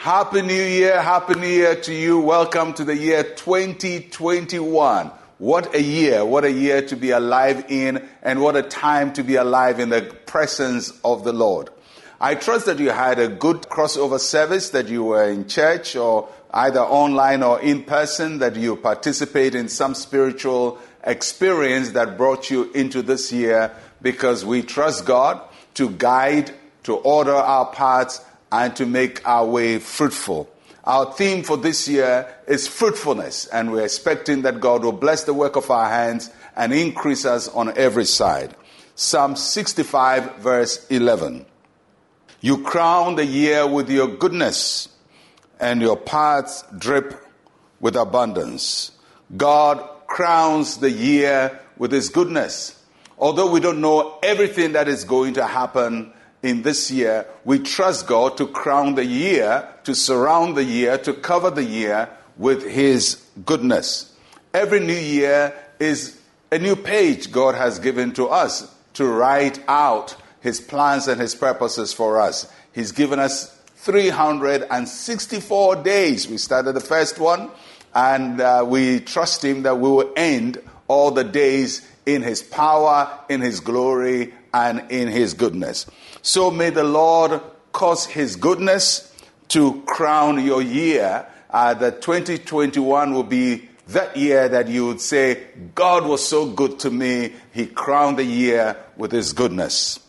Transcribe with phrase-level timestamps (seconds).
[0.00, 2.20] Happy New Year, Happy New Year to you.
[2.20, 5.10] Welcome to the year 2021.
[5.36, 9.22] What a year, what a year to be alive in, and what a time to
[9.22, 11.68] be alive in the presence of the Lord.
[12.18, 16.30] I trust that you had a good crossover service, that you were in church or
[16.50, 22.72] either online or in person, that you participate in some spiritual experience that brought you
[22.72, 23.70] into this year
[24.00, 25.42] because we trust God
[25.74, 26.52] to guide,
[26.84, 30.48] to order our paths, and to make our way fruitful.
[30.84, 35.34] Our theme for this year is fruitfulness, and we're expecting that God will bless the
[35.34, 38.56] work of our hands and increase us on every side.
[38.94, 41.46] Psalm 65, verse 11.
[42.40, 44.88] You crown the year with your goodness,
[45.60, 47.14] and your paths drip
[47.80, 48.92] with abundance.
[49.36, 52.82] God crowns the year with his goodness.
[53.18, 56.12] Although we don't know everything that is going to happen
[56.42, 61.12] in this year, we trust God to crown the year, to surround the year, to
[61.12, 64.14] cover the year with His goodness.
[64.54, 66.18] Every new year is
[66.50, 71.34] a new page God has given to us to write out His plans and His
[71.34, 72.50] purposes for us.
[72.72, 76.26] He's given us 364 days.
[76.26, 77.50] We started the first one,
[77.94, 83.08] and uh, we trust Him that we will end all the days in His power,
[83.28, 85.86] in His glory, and in His goodness.
[86.20, 89.14] So may the Lord cause His goodness
[89.50, 91.28] to crown your year.
[91.48, 95.46] Uh, that 2021 will be that year that you would say,
[95.76, 100.00] God was so good to me, He crowned the year with His goodness.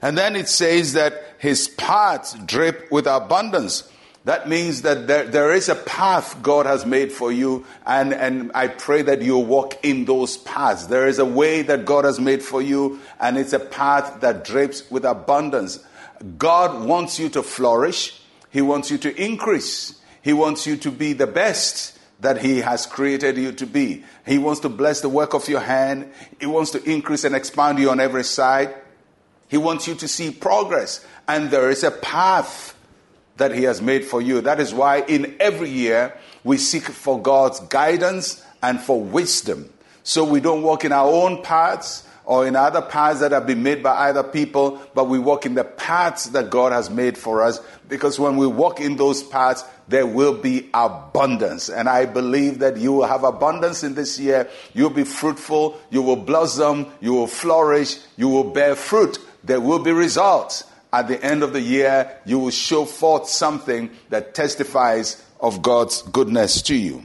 [0.00, 3.90] And then it says that His paths drip with abundance.
[4.26, 8.50] That means that there, there is a path God has made for you, and, and
[8.56, 10.88] I pray that you walk in those paths.
[10.88, 14.44] There is a way that God has made for you, and it's a path that
[14.44, 15.78] drapes with abundance.
[16.38, 18.20] God wants you to flourish,
[18.50, 22.84] He wants you to increase, He wants you to be the best that He has
[22.84, 24.02] created you to be.
[24.26, 26.10] He wants to bless the work of your hand,
[26.40, 28.74] He wants to increase and expand you on every side.
[29.46, 32.75] He wants you to see progress, and there is a path
[33.36, 34.40] that He has made for you.
[34.40, 39.72] That is why in every year we seek for God's guidance and for wisdom.
[40.02, 43.62] So we don't walk in our own paths or in other paths that have been
[43.62, 47.42] made by other people, but we walk in the paths that God has made for
[47.42, 51.68] us because when we walk in those paths, there will be abundance.
[51.68, 54.48] And I believe that you will have abundance in this year.
[54.74, 59.18] You'll be fruitful, you will blossom, you will flourish, you will bear fruit.
[59.44, 63.90] There will be results at the end of the year, you will show forth something
[64.08, 67.02] that testifies of God's goodness to you.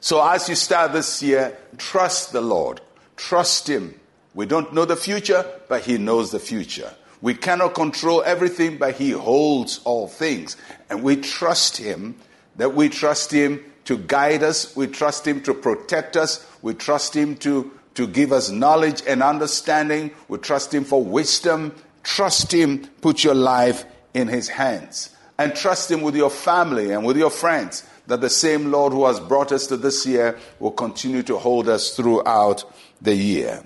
[0.00, 2.80] So as you start this year, trust the Lord.
[3.16, 3.98] Trust Him.
[4.34, 6.92] We don't know the future, but He knows the future.
[7.22, 10.56] We cannot control everything, but He holds all things.
[10.90, 12.16] And we trust Him,
[12.56, 17.16] that we trust Him to guide us, we trust Him to protect us, we trust
[17.16, 21.74] Him to, to give us knowledge and understanding, we trust Him for wisdom
[22.06, 23.84] Trust Him, put your life
[24.14, 25.10] in His hands.
[25.38, 29.06] And trust Him with your family and with your friends that the same Lord who
[29.06, 32.62] has brought us to this year will continue to hold us throughout
[33.02, 33.64] the year.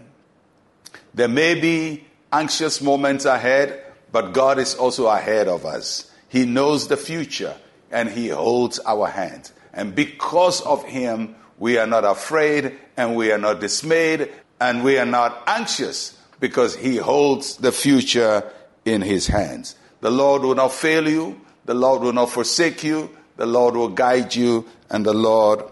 [1.12, 6.10] There may be anxious moments ahead, but God is also ahead of us.
[6.28, 7.54] He knows the future
[7.90, 9.52] and He holds our hand.
[9.74, 14.96] And because of Him, we are not afraid and we are not dismayed and we
[14.96, 18.50] are not anxious because he holds the future
[18.84, 19.76] in his hands.
[20.00, 23.90] The Lord will not fail you, the Lord will not forsake you, the Lord will
[23.90, 25.62] guide you, and the Lord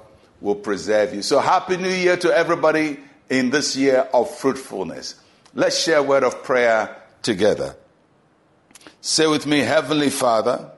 [0.40, 1.22] will preserve you.
[1.22, 5.16] So, Happy New Year to everybody in this year of fruitfulness.
[5.54, 7.74] Let's share a word of prayer together.
[9.00, 10.70] Say with me, Heavenly Father,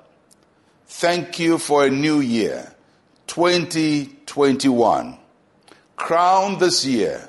[0.86, 2.72] thank you for a new year,
[3.26, 5.18] 2021.
[5.96, 7.28] Crown this year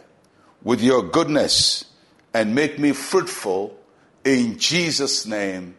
[0.63, 1.85] with your goodness
[2.33, 3.77] and make me fruitful
[4.23, 5.75] in Jesus' name.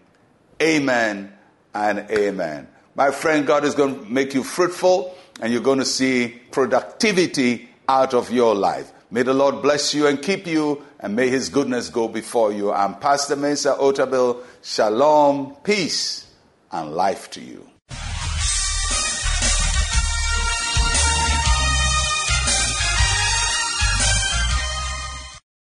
[0.61, 1.33] Amen
[1.75, 2.69] and amen.
[2.95, 7.69] My friend, God is going to make you fruitful and you're going to see productivity
[7.89, 8.93] out of your life.
[9.11, 12.73] May the Lord bless you and keep you, and may His goodness go before you.
[12.73, 14.43] I'm Pastor Mensa Otabil.
[14.63, 16.33] Shalom, peace,
[16.71, 17.72] and life to you.